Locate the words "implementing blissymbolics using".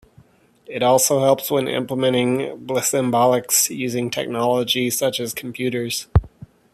1.67-4.09